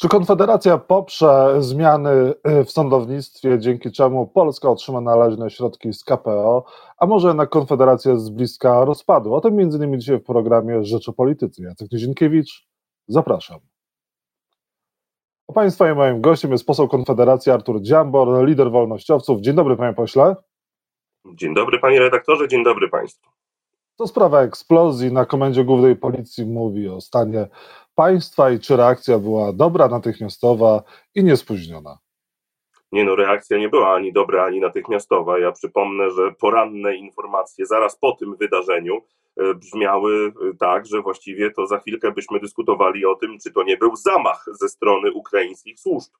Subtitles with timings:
[0.00, 6.64] Czy Konfederacja poprze zmiany y, w sądownictwie, dzięki czemu Polska otrzyma należne środki z KPO,
[6.98, 9.34] a może jednak Konfederacja z bliska rozpadu?
[9.34, 11.62] O tym innymi dzisiaj w programie Rzecz o Polityce.
[11.62, 12.66] Jacek Nizinkiewicz,
[13.08, 13.58] zapraszam.
[15.48, 19.40] A Państwa i moim gościem jest poseł Konfederacji Artur Dziambor, lider wolnościowców.
[19.40, 20.36] Dzień dobry panie pośle.
[21.34, 23.30] Dzień dobry panie redaktorze, dzień dobry państwu.
[23.98, 27.48] To sprawa eksplozji na Komendzie Głównej Policji mówi o stanie
[27.94, 30.82] państwa i czy reakcja była dobra, natychmiastowa
[31.14, 31.98] i niespóźniona?
[32.92, 35.38] Nie no, reakcja nie była ani dobra, ani natychmiastowa.
[35.38, 39.00] Ja przypomnę, że poranne informacje zaraz po tym wydarzeniu
[39.36, 43.62] e, brzmiały e, tak, że właściwie to za chwilkę byśmy dyskutowali o tym, czy to
[43.62, 46.10] nie był zamach ze strony ukraińskich służb.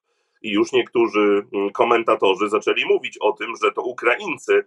[0.43, 4.65] I już niektórzy mm, komentatorzy zaczęli mówić o tym, że to Ukraińcy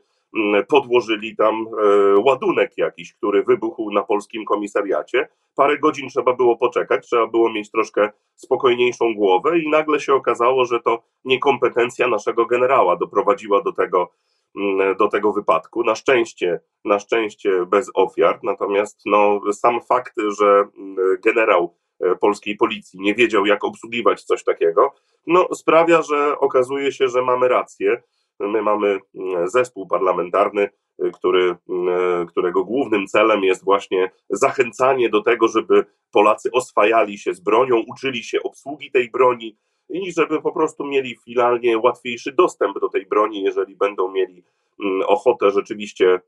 [0.67, 5.27] podłożyli tam e, ładunek jakiś, który wybuchł na polskim komisariacie.
[5.55, 10.65] Parę godzin trzeba było poczekać, trzeba było mieć troszkę spokojniejszą głowę i nagle się okazało,
[10.65, 14.11] że to niekompetencja naszego generała doprowadziła do tego,
[14.55, 15.83] mm, do tego wypadku.
[15.83, 20.45] Na szczęście, na szczęście bez ofiar, natomiast no, sam fakt, że
[20.77, 24.93] mm, generał e, polskiej policji nie wiedział, jak obsługiwać coś takiego,
[25.27, 28.01] no, sprawia, że okazuje się, że mamy rację
[28.47, 30.69] My mamy mm, zespół parlamentarny,
[31.05, 37.33] y, który, mm, którego głównym celem jest właśnie zachęcanie do tego, żeby Polacy oswajali się
[37.33, 39.57] z bronią, uczyli się obsługi tej broni
[39.89, 44.43] i żeby po prostu mieli finalnie łatwiejszy dostęp do tej broni, jeżeli będą mieli
[44.83, 46.19] mm, ochotę rzeczywiście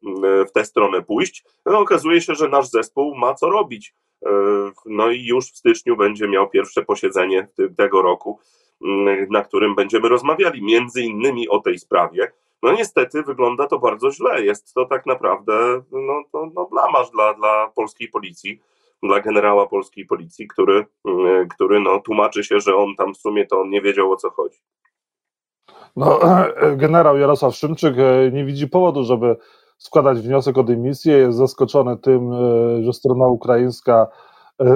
[0.49, 1.43] w tę stronę pójść.
[1.65, 3.95] No, okazuje się, że nasz zespół ma co robić.
[4.25, 4.29] Y,
[4.85, 7.47] no i już w styczniu będzie miał pierwsze posiedzenie
[7.77, 8.39] tego roku
[9.29, 12.31] na którym będziemy rozmawiali między innymi o tej sprawie.
[12.63, 14.43] No niestety wygląda to bardzo źle.
[14.43, 18.61] Jest to tak naprawdę no, no blamaż dla, dla polskiej policji,
[19.03, 20.85] dla generała polskiej policji, który,
[21.55, 24.59] który no, tłumaczy się, że on tam w sumie to nie wiedział o co chodzi.
[25.95, 26.19] No,
[26.75, 29.35] generał Jarosław Szymczyk e, nie widzi powodu, żeby
[29.77, 31.17] składać wniosek o dymisję.
[31.17, 32.31] Jest zaskoczony tym,
[32.83, 34.07] że strona ukraińska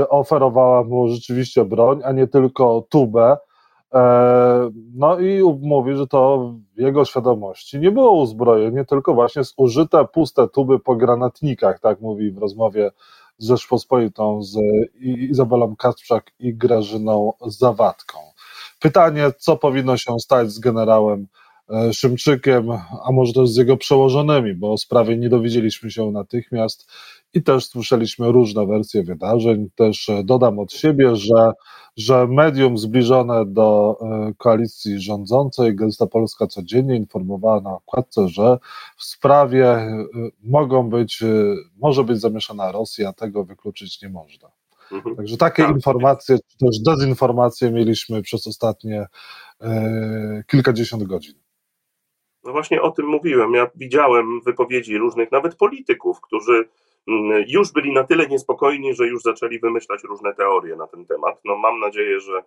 [0.09, 3.37] oferowała mu rzeczywiście broń, a nie tylko tubę.
[3.93, 10.05] E, no i mówi, że to w jego świadomości nie było uzbrojenie, tylko właśnie zużyte
[10.05, 12.91] puste tuby po granatnikach, tak mówi w rozmowie
[13.37, 14.57] z Rzeczpospolitą z
[15.29, 18.19] Izabelą Kasprzak i Grażyną Zawadką.
[18.79, 21.27] Pytanie, co powinno się stać z generałem
[21.91, 22.71] Szymczykiem,
[23.05, 26.87] a może też z jego przełożonymi, bo o sprawie nie dowiedzieliśmy się natychmiast
[27.33, 29.69] i też słyszeliśmy różne wersje wydarzeń.
[29.75, 31.51] Też e, dodam od siebie, że,
[31.97, 38.57] że medium zbliżone do e, koalicji rządzącej, Gazeta Polska codziennie informowała na okładce, że
[38.97, 40.05] w sprawie e,
[40.43, 41.23] mogą być,
[41.77, 44.49] może być zamieszana Rosja, tego wykluczyć nie można.
[44.91, 45.15] Mhm.
[45.15, 45.75] Także takie tak.
[45.75, 49.05] informacje, czy też dezinformacje mieliśmy przez ostatnie
[49.61, 51.46] e, kilkadziesiąt godzin.
[52.47, 53.53] No właśnie o tym mówiłem.
[53.53, 56.69] Ja widziałem wypowiedzi różnych, nawet polityków, którzy
[57.07, 61.39] Mm, już byli na tyle niespokojni, że już zaczęli wymyślać różne teorie na ten temat.
[61.45, 62.43] No mam nadzieję, że,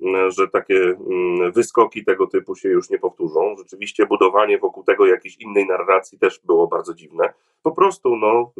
[0.00, 3.56] mm, że takie mm, wyskoki tego typu się już nie powtórzą.
[3.58, 7.32] Rzeczywiście budowanie wokół tego jakiejś innej narracji też było bardzo dziwne.
[7.62, 8.52] Po prostu no,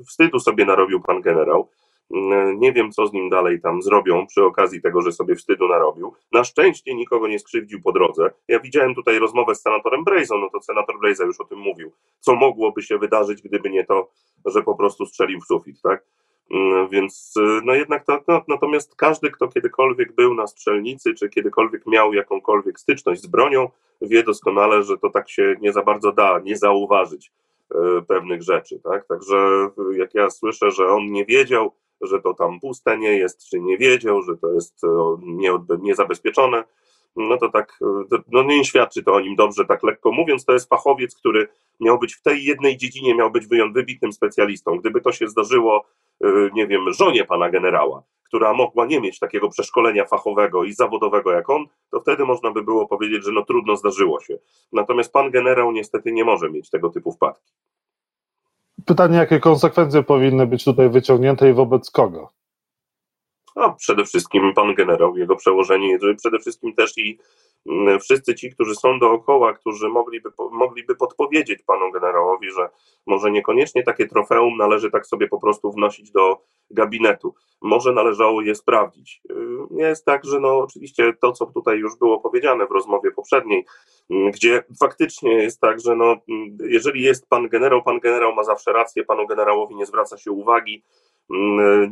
[0.00, 1.68] y, wstydu sobie narobił pan generał.
[2.56, 6.12] Nie wiem, co z nim dalej tam zrobią przy okazji tego, że sobie wstydu narobił.
[6.32, 8.30] Na szczęście nikogo nie skrzywdził po drodze.
[8.48, 11.92] Ja widziałem tutaj rozmowę z senatorem Brejzą, no to senator Brejza już o tym mówił.
[12.20, 14.08] Co mogłoby się wydarzyć, gdyby nie to,
[14.44, 16.04] że po prostu strzelił w sufit, tak?
[16.50, 17.34] Mm, więc
[17.64, 22.80] no jednak to, no, natomiast każdy, kto kiedykolwiek był na strzelnicy, czy kiedykolwiek miał jakąkolwiek
[22.80, 23.68] styczność z bronią,
[24.02, 27.32] wie doskonale, że to tak się nie za bardzo da nie zauważyć
[27.74, 29.06] e, pewnych rzeczy, tak?
[29.06, 31.72] Także jak ja słyszę, że on nie wiedział,
[32.02, 34.82] że to tam puste nie jest, czy nie wiedział, że to jest
[35.82, 36.64] niezabezpieczone,
[37.16, 37.78] no to tak,
[38.28, 41.48] no nie świadczy to o nim dobrze, tak lekko mówiąc, to jest fachowiec, który
[41.80, 44.78] miał być w tej jednej dziedzinie, miał być wybitnym specjalistą.
[44.78, 45.84] Gdyby to się zdarzyło,
[46.24, 51.32] y, nie wiem, żonie pana generała, która mogła nie mieć takiego przeszkolenia fachowego i zawodowego
[51.32, 54.38] jak on, to wtedy można by było powiedzieć, że no trudno zdarzyło się.
[54.72, 57.52] Natomiast pan generał niestety nie może mieć tego typu wpadki.
[58.86, 62.32] Pytanie, jakie konsekwencje powinny być tutaj wyciągnięte i wobec kogo?
[63.56, 67.18] No, przede wszystkim pan generał, jego przełożenie, przede wszystkim też i
[67.66, 72.68] mm, wszyscy ci, którzy są dookoła, którzy mogliby, mogliby podpowiedzieć panu generałowi, że
[73.06, 77.34] może niekoniecznie takie trofeum należy tak sobie po prostu wnosić do gabinetu.
[77.62, 79.20] Może należało je sprawdzić.
[79.30, 83.64] Y, jest tak, że no oczywiście to, co tutaj już było powiedziane w rozmowie poprzedniej,
[84.10, 88.44] mm, gdzie faktycznie jest tak, że no, mm, jeżeli jest pan generał, pan generał ma
[88.44, 90.84] zawsze rację, panu generałowi nie zwraca się uwagi,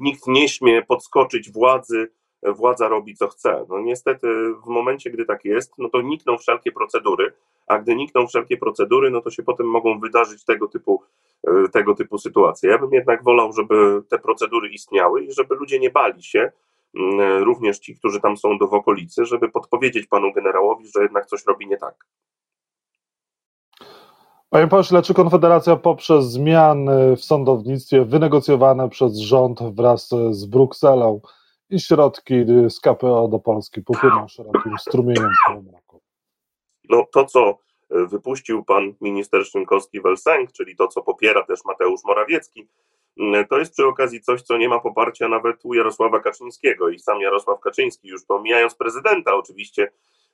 [0.01, 2.11] nikt nie śmie podskoczyć władzy
[2.43, 3.67] władza robi co chce.
[3.69, 4.27] No niestety
[4.65, 7.33] w momencie, gdy tak jest, no to nikną wszelkie procedury,
[7.67, 11.03] a gdy nikną wszelkie procedury, no to się potem mogą wydarzyć tego typu,
[11.47, 12.71] e, tego typu sytuacje.
[12.71, 16.53] Ja bym jednak wolał, żeby te procedury istniały i żeby ludzie nie bali się,
[16.95, 21.27] mm, również ci, którzy tam są do w okolicy, żeby podpowiedzieć panu generałowi, że jednak
[21.27, 22.07] coś robi nie tak.
[24.51, 31.21] Panie pośle, czy Konfederacja poprzez zmiany w sądownictwie wynegocjowane przez rząd wraz z Brukselą
[31.71, 32.35] i środki
[32.69, 36.01] z KPO do Polski popłyną szerokim strumieniem w tym roku?
[36.89, 37.59] No to, co
[37.91, 42.69] wypuścił pan minister Szynkowski-Welsenk, czyli to, co popiera też Mateusz Morawiecki,
[43.49, 47.21] to jest przy okazji coś, co nie ma poparcia nawet u Jarosława Kaczyńskiego i sam
[47.21, 49.93] Jarosław Kaczyński, już pomijając prezydenta oczywiście,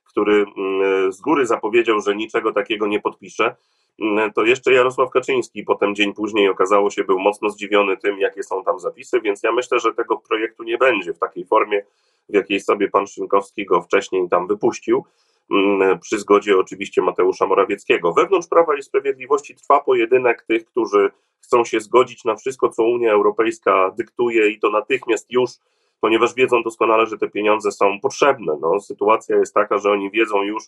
[0.08, 3.56] który mm, z góry zapowiedział, że niczego takiego nie podpisze,
[4.00, 8.42] mm, to jeszcze Jarosław Kaczyński potem dzień później okazało się był mocno zdziwiony tym, jakie
[8.42, 11.82] są tam zapisy, więc ja myślę, że tego projektu nie będzie w takiej formie,
[12.28, 15.04] w jakiej sobie pan Szynkowski go wcześniej tam wypuścił,
[15.50, 18.12] mm, przy zgodzie oczywiście Mateusza Morawieckiego.
[18.12, 21.10] Wewnątrz Prawa i Sprawiedliwości trwa pojedynek tych, którzy
[21.40, 25.50] chcą się zgodzić na wszystko, co Unia Europejska dyktuje i to natychmiast już
[26.00, 28.52] ponieważ wiedzą doskonale, że te pieniądze są potrzebne.
[28.60, 30.64] No, sytuacja jest taka, że oni wiedzą już,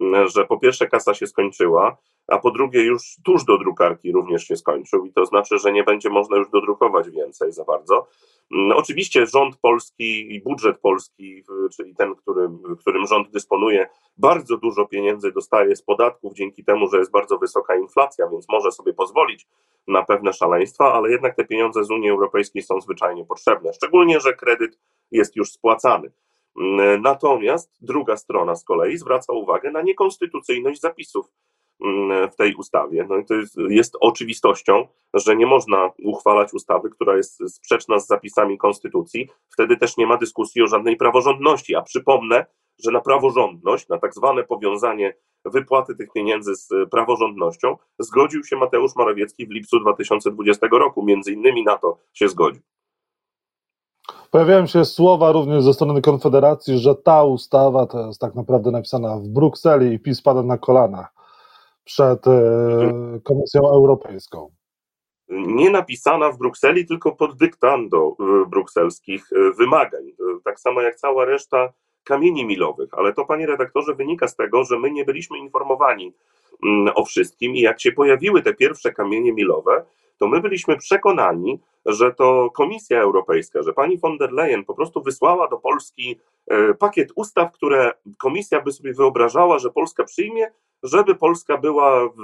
[0.00, 1.96] mm, że po pierwsze kasa się skończyła,
[2.26, 5.84] a po drugie już tuż do drukarki również się skończył i to znaczy, że nie
[5.84, 8.06] będzie można już dodrukować więcej za bardzo.
[8.50, 11.44] No, oczywiście rząd polski i budżet polski,
[11.76, 13.86] czyli ten, którym, którym rząd dysponuje,
[14.16, 18.72] bardzo dużo pieniędzy dostaje z podatków dzięki temu, że jest bardzo wysoka inflacja, więc może
[18.72, 19.46] sobie pozwolić
[19.88, 24.32] na pewne szaleństwa, ale jednak te pieniądze z Unii Europejskiej są zwyczajnie potrzebne, szczególnie, że
[24.32, 24.78] kredyt
[25.10, 26.12] jest już spłacany.
[27.00, 31.51] Natomiast druga strona z kolei zwraca uwagę na niekonstytucyjność zapisów Mm,
[32.32, 33.06] w tej ustawie.
[33.08, 38.06] No i to jest, jest oczywistością, że nie można uchwalać ustawy, która jest sprzeczna z
[38.06, 39.28] zapisami konstytucji.
[39.48, 41.74] Wtedy też nie ma dyskusji o żadnej praworządności.
[41.74, 42.46] A przypomnę,
[42.84, 45.14] że na praworządność, na tak zwane powiązanie
[45.44, 51.02] wypłaty tych pieniędzy z praworządnością, zgodził się Mateusz Morawiecki w lipcu 2020 roku.
[51.02, 52.62] Między innymi na to się zgodził.
[54.30, 59.16] Pojawiają się słowa również ze strony Konfederacji, że ta ustawa to jest tak naprawdę napisana
[59.16, 61.21] w Brukseli i PiS pada na kolanach
[61.84, 64.50] przed e, Komisją Europejską.
[65.28, 70.04] Nie napisana w Brukseli, tylko pod dyktando e, brukselskich e, wymagań.
[70.44, 71.72] Tak samo jak cała reszta
[72.04, 76.14] kamieni milowych, ale to, panie redaktorze, wynika z tego, że my nie byliśmy informowani
[76.64, 79.84] mm, o wszystkim i jak się pojawiły te pierwsze kamienie milowe,
[80.22, 85.02] to my byliśmy przekonani, że to Komisja Europejska, że pani von der Leyen po prostu
[85.02, 86.18] wysłała do Polski
[86.78, 90.46] pakiet ustaw, które Komisja by sobie wyobrażała, że Polska przyjmie,
[90.82, 92.14] żeby Polska była w,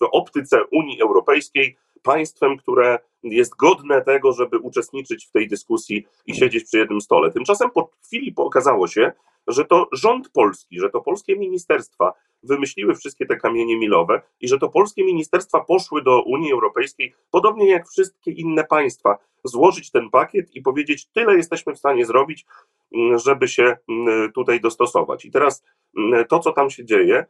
[0.00, 6.34] w optyce Unii Europejskiej państwem, które jest godne tego, żeby uczestniczyć w tej dyskusji i
[6.34, 7.32] siedzieć przy jednym stole.
[7.32, 9.12] Tymczasem po chwili okazało się,
[9.46, 12.12] że to rząd polski, że to polskie ministerstwa
[12.42, 17.70] wymyśliły wszystkie te kamienie milowe i że to polskie ministerstwa poszły do Unii Europejskiej, podobnie
[17.70, 22.46] jak wszystkie inne państwa, złożyć ten pakiet i powiedzieć, tyle jesteśmy w stanie zrobić,
[22.94, 25.24] mm, żeby się mm, tutaj dostosować.
[25.24, 25.64] I teraz
[25.96, 27.26] mm, to, co tam się dzieje,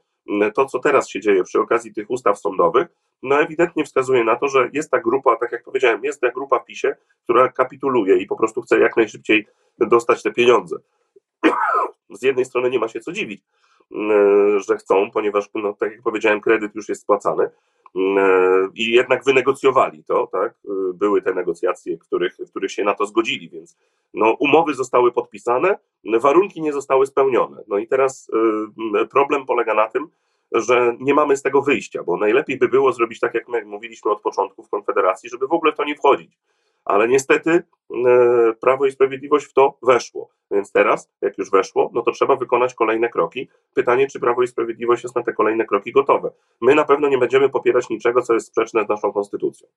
[0.54, 2.88] to, co teraz się dzieje przy okazji tych ustaw sądowych,
[3.24, 6.58] no ewidentnie wskazuje na to, że jest ta grupa, tak jak powiedziałem, jest ta grupa
[6.58, 9.46] w PiSie, która kapituluje i po prostu chce jak najszybciej
[9.78, 10.76] dostać te pieniądze.
[12.10, 13.42] Z jednej strony nie ma się co dziwić,
[13.92, 17.50] mm, że chcą, ponieważ, no, tak jak powiedziałem, kredyt już jest spłacany
[17.96, 20.54] mm, i jednak wynegocjowali to, tak?
[20.94, 23.76] Były te negocjacje, których, w których się na to zgodzili, więc
[24.14, 25.78] no, umowy zostały podpisane,
[26.20, 27.62] warunki nie zostały spełnione.
[27.68, 28.30] No i teraz
[29.02, 30.08] y, problem polega na tym,
[30.54, 34.10] że nie mamy z tego wyjścia, bo najlepiej by było zrobić tak, jak my mówiliśmy
[34.10, 36.38] od początku w Konfederacji, żeby w ogóle w to nie wchodzić.
[36.84, 37.62] Ale niestety y,
[38.60, 40.30] Prawo i Sprawiedliwość w to weszło.
[40.50, 43.48] Więc teraz, jak już weszło, no to trzeba wykonać kolejne kroki.
[43.74, 46.30] Pytanie, czy Prawo i Sprawiedliwość jest na te kolejne kroki gotowe.
[46.60, 49.68] My na pewno nie będziemy popierać niczego, co jest sprzeczne z naszą konstytucją.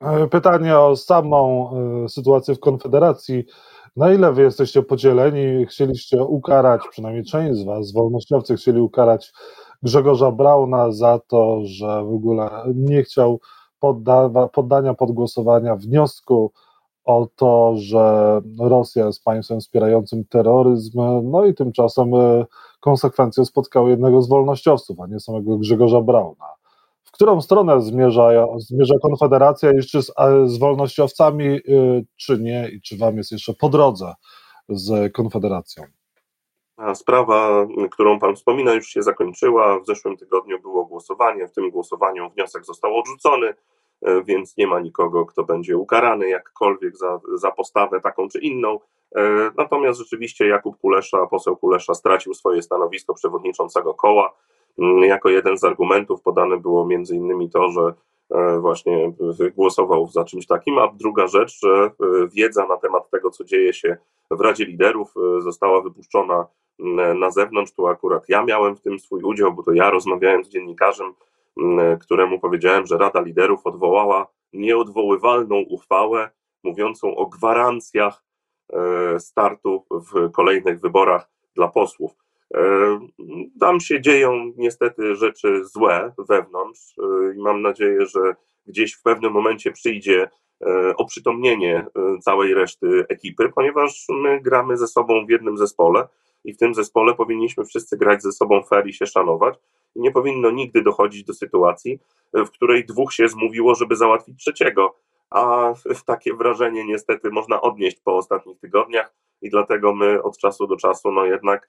[0.00, 1.70] E, pytanie o samą
[2.04, 3.44] e, sytuację w Konfederacji.
[3.96, 5.66] Na ile wy jesteście podzieleni?
[5.66, 9.32] Chcieliście ukarać, przynajmniej część z was, wolnościowcy chcieli ukarać
[9.82, 13.40] Grzegorza Brauna za to, że w ogóle nie chciał
[13.80, 16.52] poddawa, poddania pod głosowania wniosku
[17.04, 22.46] o to, że Rosja jest państwem wspierającym terroryzm, no i tymczasem e,
[22.80, 26.57] konsekwencje spotkały jednego z wolnościowców, a nie samego Grzegorza Brauna
[27.12, 30.12] którą stronę zmierza, zmierza Konfederacja, jeszcze z,
[30.46, 34.14] z wolnościowcami, y, czy nie, i czy Wam jest jeszcze po drodze
[34.68, 35.84] z Konfederacją?
[36.94, 39.80] Sprawa, którą Pan wspomina, już się zakończyła.
[39.80, 41.48] W zeszłym tygodniu było głosowanie.
[41.48, 43.54] W tym głosowaniu wniosek został odrzucony, y,
[44.24, 48.80] więc nie ma nikogo, kto będzie ukarany jakkolwiek za, za postawę taką czy inną.
[49.56, 54.34] Natomiast rzeczywiście Jakub Kulesza, poseł Kulesza stracił swoje stanowisko przewodniczącego koła.
[54.78, 57.92] Mm, jako jeden z argumentów podane było między innymi to, że
[58.30, 59.12] E, właśnie
[59.56, 61.90] głosował za czymś takim, a druga rzecz, że e,
[62.32, 63.96] wiedza na temat tego, co dzieje się
[64.30, 66.46] w Radzie Liderów e, została wypuszczona
[67.14, 70.48] na zewnątrz, tu akurat ja miałem w tym swój udział, bo to ja rozmawiałem z
[70.48, 71.14] dziennikarzem,
[72.00, 76.30] któremu powiedziałem, że Rada Liderów odwołała nieodwoływalną uchwałę
[76.64, 78.24] mówiącą o gwarancjach
[79.18, 82.16] startu w kolejnych wyborach dla posłów.
[82.54, 82.60] E,
[83.60, 88.34] tam się dzieją niestety rzeczy złe wewnątrz e, i mam nadzieję, że
[88.66, 90.30] gdzieś w pewnym momencie przyjdzie
[90.66, 91.86] e, oprzytomnienie
[92.22, 96.08] całej reszty ekipy, ponieważ my gramy ze sobą w jednym zespole
[96.44, 99.58] i w tym zespole powinniśmy wszyscy grać ze sobą fair i się szanować.
[99.94, 101.98] I nie powinno nigdy dochodzić do sytuacji,
[102.34, 104.96] w której dwóch się zmówiło, żeby załatwić trzeciego.
[105.30, 105.72] A
[106.06, 111.12] takie wrażenie niestety można odnieść po ostatnich tygodniach i dlatego my od czasu do czasu
[111.12, 111.68] no jednak e,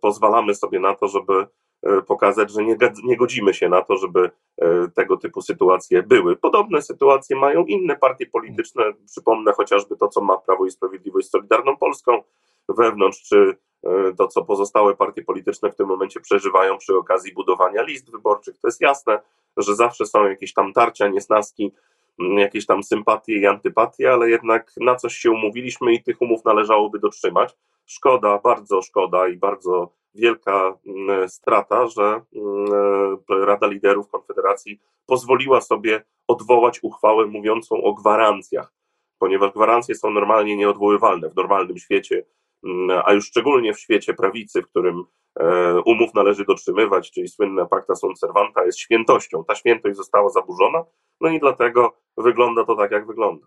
[0.00, 1.46] pozwalamy sobie na to, żeby
[1.82, 6.36] e, pokazać, że nie, nie godzimy się na to, żeby e, tego typu sytuacje były.
[6.36, 8.84] Podobne sytuacje mają inne partie polityczne.
[9.06, 12.22] Przypomnę chociażby to, co ma Prawo i Sprawiedliwość z Solidarną Polską
[12.68, 13.56] wewnątrz, czy
[14.18, 18.58] to, co pozostałe partie polityczne w tym momencie przeżywają przy okazji budowania list wyborczych.
[18.58, 19.20] To jest jasne,
[19.56, 21.72] że zawsze są jakieś tam tarcia, niesnaski,
[22.20, 26.44] mm, jakieś tam sympatie i antypatie, ale jednak na coś się umówiliśmy i tych umów
[26.44, 27.56] należałoby dotrzymać
[27.88, 36.04] szkoda, bardzo szkoda i bardzo wielka mm, strata, że mm, Rada Liderów Konfederacji pozwoliła sobie
[36.28, 38.72] odwołać uchwałę mówiącą o gwarancjach,
[39.18, 42.24] ponieważ gwarancje są normalnie nieodwoływalne w normalnym świecie,
[42.64, 45.04] mm, a już szczególnie w świecie prawicy, w którym
[45.40, 49.44] e, umów należy dotrzymywać, czyli słynna pacta sunt servanta jest świętością.
[49.44, 50.84] Ta świętość została zaburzona,
[51.20, 53.46] no i dlatego wygląda to tak, jak wygląda.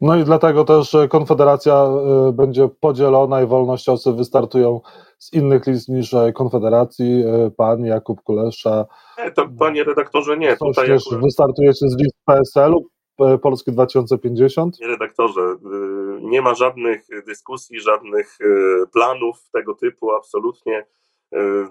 [0.00, 1.86] No i dlatego też Konfederacja
[2.28, 4.80] y, będzie podzielona i wolnościowcy wystartują
[5.18, 7.24] z innych list niż e, Konfederacji.
[7.46, 8.86] Y, pan Jakub Kulesza.
[9.18, 10.56] Nie, to panie redaktorze, nie.
[10.56, 11.24] Tutaj też akurat...
[11.24, 12.86] wystartujecie z list PSL-u,
[13.38, 14.80] Polski 2050?
[14.80, 18.38] Nie, redaktorze, y, nie ma żadnych dyskusji, żadnych
[18.92, 20.86] planów tego typu, absolutnie.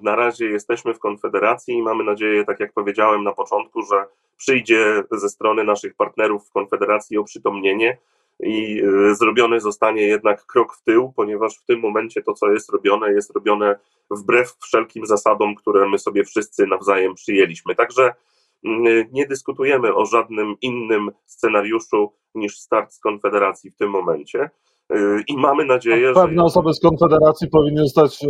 [0.02, 4.06] Na razie jesteśmy w Konfederacji i mamy nadzieję, tak jak powiedziałem na początku, że
[4.38, 7.98] przyjdzie ze strony naszych partnerów w Konfederacji oprzytomnienie
[8.44, 12.70] i e, zrobiony zostanie jednak krok w tył, ponieważ w tym momencie to, co jest
[12.70, 13.80] robione, jest robione
[14.12, 17.76] wbrew wszelkim zasadom, które my sobie wszyscy nawzajem przyjęliśmy.
[17.76, 18.14] Także
[19.12, 24.50] nie dyskutujemy o żadnym innym scenariuszu niż start z Konfederacji w tym momencie.
[24.90, 26.14] E, I mamy nadzieję, że.
[26.14, 28.26] Pewne osoby z Konfederacji powinny zostać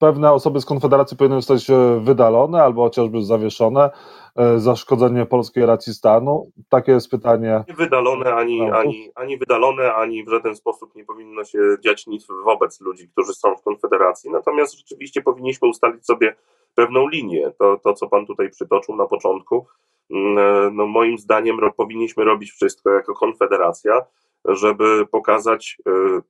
[0.00, 3.90] pewne osoby z Konfederacji powinny zostać e, wydalone albo chociażby zawieszone
[4.36, 6.50] e, za szkodzenie polskiej racji stanu?
[6.68, 7.64] Takie jest pytanie.
[7.68, 12.26] Nie wydalone, ani, ani, ani wydalone, ani w żaden sposób nie powinno się dziać nic
[12.44, 14.30] wobec ludzi, którzy są w Konfederacji.
[14.30, 16.34] Natomiast rzeczywiście powinniśmy ustalić sobie
[16.74, 17.52] pewną linię.
[17.58, 19.66] To, to co Pan tutaj przytoczył na początku,
[20.10, 23.92] mm, e, no moim zdaniem powinniśmy robić wszystko jako Konfederacja,
[24.44, 25.78] żeby pokazać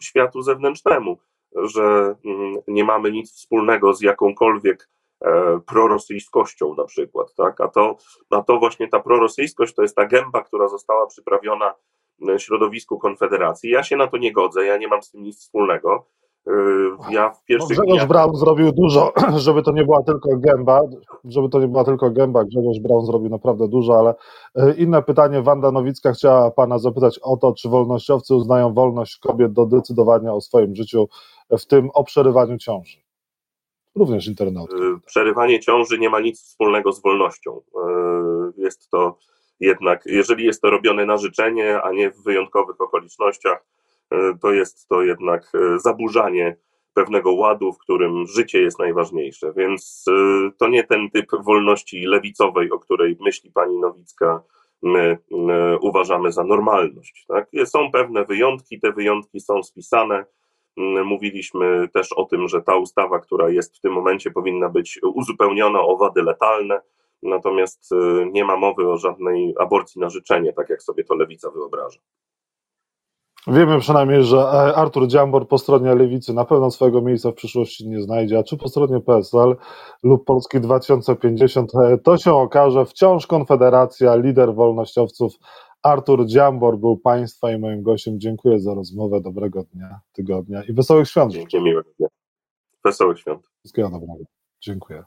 [0.00, 1.18] światu zewnętrznemu,
[1.56, 4.88] że mm, nie mamy nic wspólnego z jakąkolwiek
[5.24, 7.60] e, prorosyjskością na przykład, tak?
[7.60, 7.96] A to,
[8.30, 11.74] a to właśnie ta prorosyjskość to jest ta gęba, która została przyprawiona
[12.28, 13.70] e, środowisku Konfederacji.
[13.70, 16.06] Ja się na to nie godzę, ja nie mam z tym nic wspólnego.
[16.46, 18.08] Yy, ja w pierwszych no Grzegorz.
[18.08, 20.80] Braun zrobił dużo, żeby to nie była tylko gęba,
[21.24, 24.14] żeby to nie była tylko gęba, Grzegorz Braun zrobił naprawdę dużo, ale
[24.76, 29.66] inne pytanie, Wanda Nowicka chciała Pana zapytać o to, czy wolnościowcy uznają wolność kobiet do
[29.66, 31.08] decydowania o swoim życiu,
[31.58, 32.98] w tym o przerywaniu ciąży.
[33.94, 34.76] Również internauty.
[34.76, 37.60] Yy, przerywanie ciąży nie ma nic wspólnego z wolnością.
[38.56, 39.18] Jest to
[39.60, 43.64] jednak, jeżeli jest to robione na życzenie, a nie w wyjątkowych okolicznościach,
[44.10, 46.56] E, to jest to jednak zaburzanie
[46.94, 49.52] pewnego ładu, w którym życie jest najważniejsze.
[49.56, 50.04] Więc
[50.58, 54.42] to nie ten typ wolności lewicowej, o której myśli pani Nowicka,
[54.82, 55.18] my
[55.80, 57.24] uważamy za normalność.
[57.28, 57.48] Tak?
[57.64, 60.24] Są pewne wyjątki, te wyjątki są spisane.
[61.04, 65.80] Mówiliśmy też o tym, że ta ustawa, która jest w tym momencie, powinna być uzupełniona
[65.80, 66.80] o wady letalne,
[67.22, 67.90] natomiast
[68.32, 72.00] nie ma mowy o żadnej aborcji na życzenie, tak jak sobie to lewica wyobraża.
[73.46, 77.88] Wiemy przynajmniej, że e, Artur Dziambor po stronie lewicy na pewno swojego miejsca w przyszłości
[77.88, 79.56] nie znajdzie, a czy po stronie PSL
[80.02, 82.84] lub Polski 2050 e, to się okaże.
[82.84, 85.32] Wciąż Konfederacja, lider wolnościowców
[85.82, 88.20] Artur Dziambor był Państwa i moim gościem.
[88.20, 91.32] Dziękuję za rozmowę, dobrego dnia, tygodnia i wesołych świąt.
[91.32, 92.08] Dziękuję, miłego dnia.
[92.84, 93.46] Wesołych świąt.
[93.58, 94.24] Wszystkiego dobrego.
[94.60, 95.04] Dziękuję.